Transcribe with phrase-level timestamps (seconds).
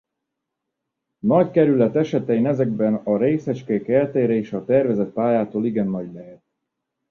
[1.19, 6.43] Nagy kerület esetén ezekben a részecskék eltérése a tervezett pályától igen nagy lehet.